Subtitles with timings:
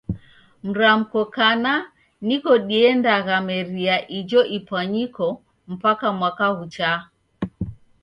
[0.67, 1.73] Mramko kana
[2.27, 5.25] niko diendaghameria ijo ipwanyiko
[5.73, 6.99] mpaka mwaka ghuchaa.